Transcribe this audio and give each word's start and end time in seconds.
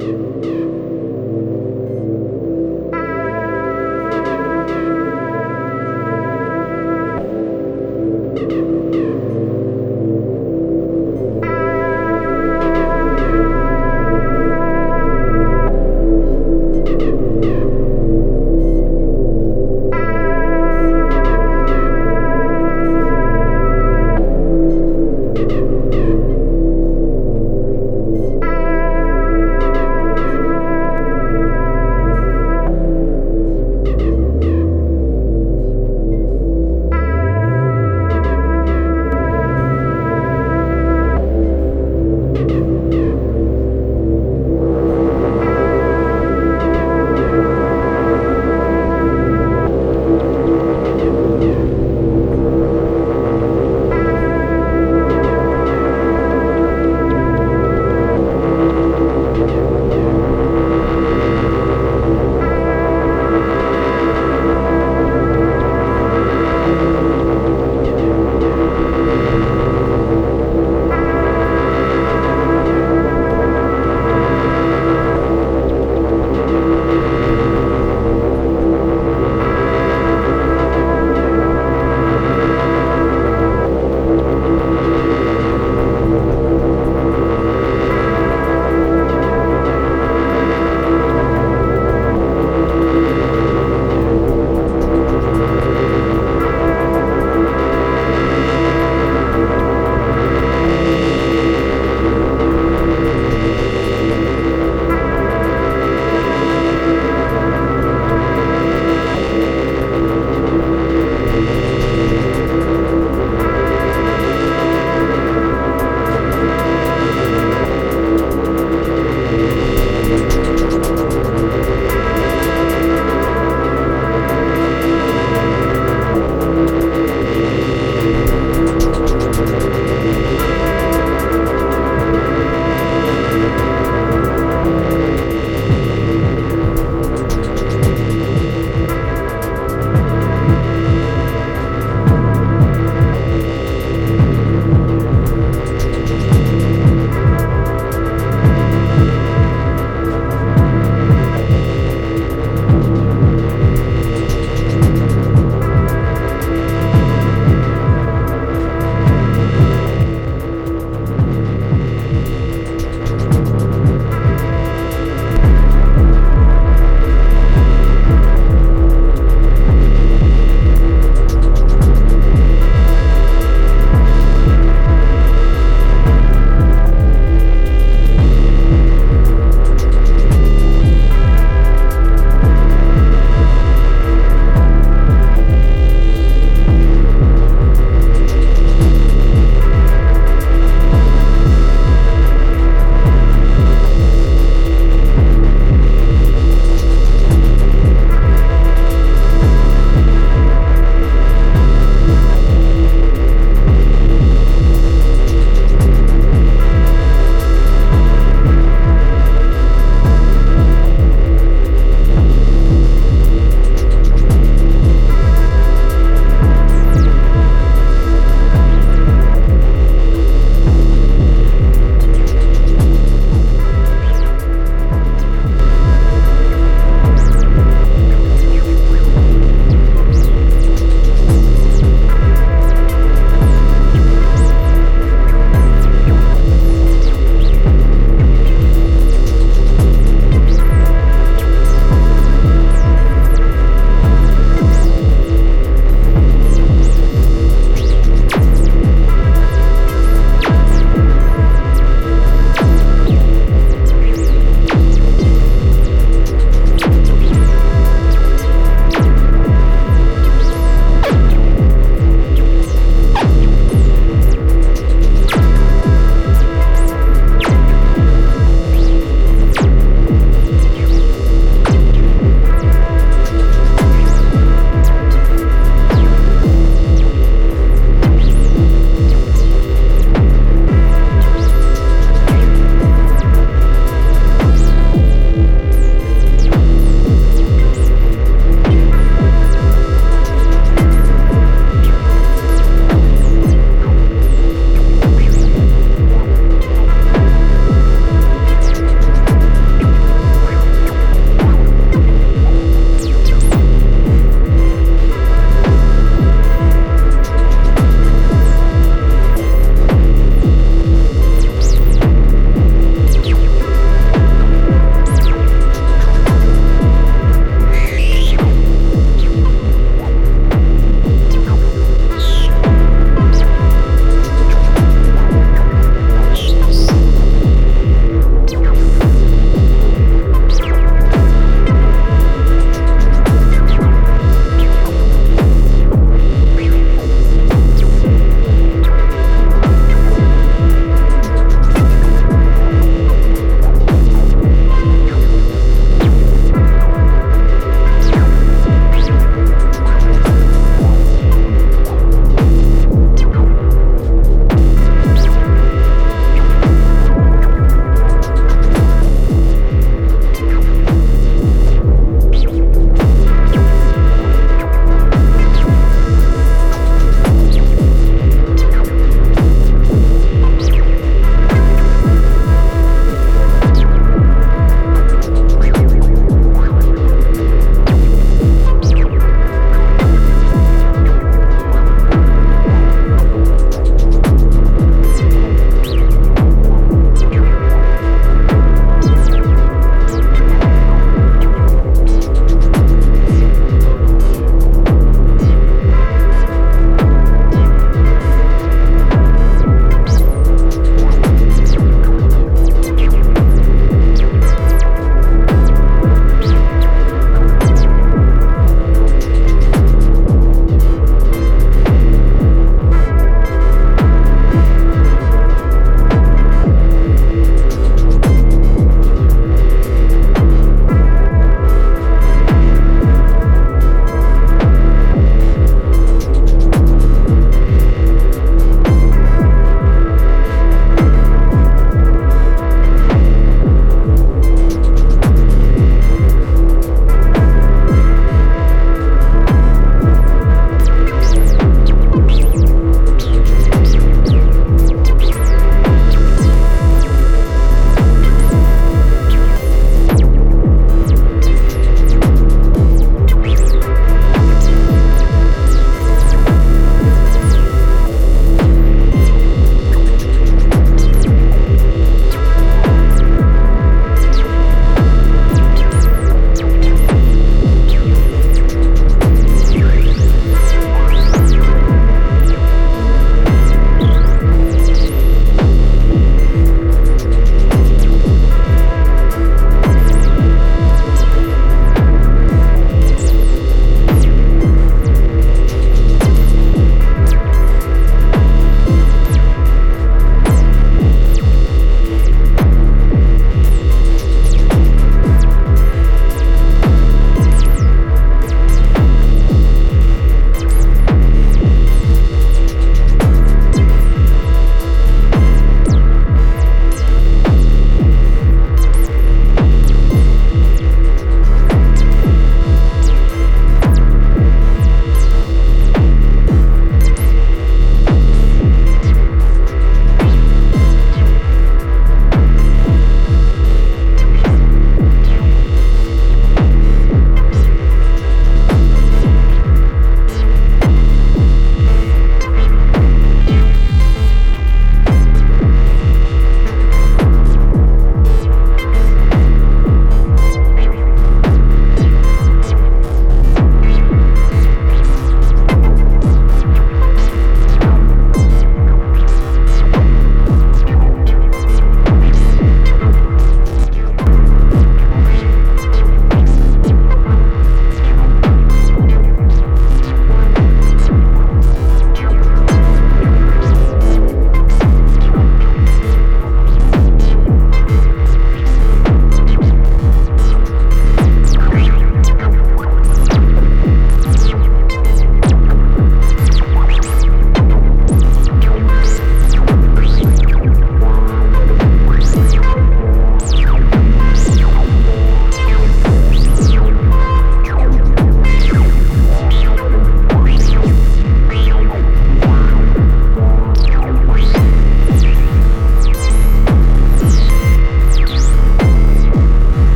to 0.00 0.06
do. 0.06 0.23
Yeah. 51.44 51.73